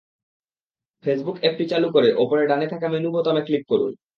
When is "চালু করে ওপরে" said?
1.71-2.43